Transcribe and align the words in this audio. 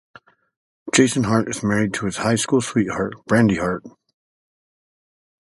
Jason 0.91 1.25
Hart 1.25 1.47
is 1.47 1.61
married 1.61 1.93
to 1.93 2.07
his 2.07 2.17
high 2.17 2.33
school 2.33 2.59
sweetheart, 2.59 3.13
Brandi 3.29 3.59
Hart. 3.59 3.83